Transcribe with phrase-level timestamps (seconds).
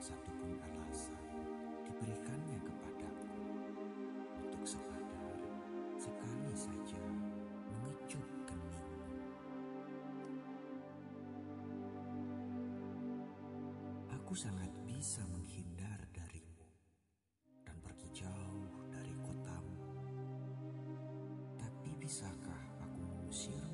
[0.00, 1.20] satupun alasan
[1.84, 3.36] diberikannya kepadaku
[4.40, 5.36] untuk sekadar
[6.00, 7.04] sekali saja
[7.68, 9.12] mengecup keningmu.
[14.16, 16.64] Aku sangat bisa menghindar darimu
[17.68, 19.84] dan pergi jauh dari kotamu.
[21.60, 23.69] Tapi bisakah aku mengusirmu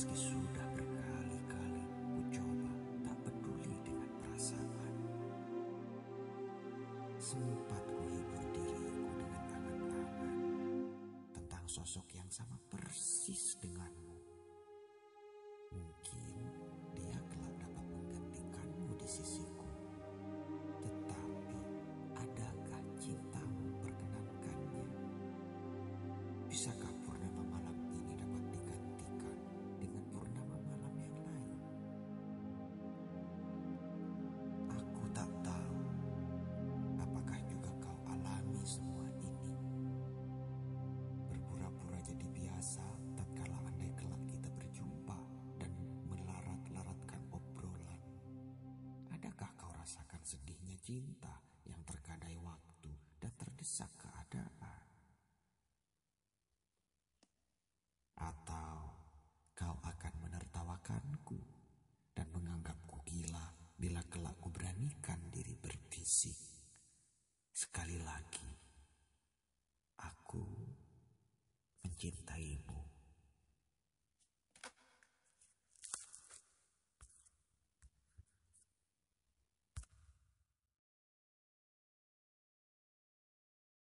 [0.00, 2.72] meski sudah berkali-kali ku coba
[3.04, 4.96] tak peduli dengan perasaan.
[7.20, 10.08] Sempat ku hibur diriku dengan angan-angan
[11.36, 14.16] tentang sosok yang sama persis denganmu.
[15.76, 16.32] Mungkin
[16.96, 19.68] dia kelak dapat menggantikanmu di sisiku.
[20.80, 21.60] Tetapi
[22.24, 24.96] adakah cintamu perkenankannya?
[26.48, 26.99] Bisakah
[50.90, 51.38] cinta
[51.70, 52.90] yang terkadai waktu
[53.22, 54.82] dan terdesak keadaan.
[58.18, 58.90] Atau
[59.54, 61.38] kau akan menertawakanku
[62.10, 66.34] dan menganggapku gila bila kelak ku beranikan diri berbisik.
[67.54, 68.50] Sekali lagi,
[70.02, 70.42] aku
[71.86, 72.79] mencintaimu.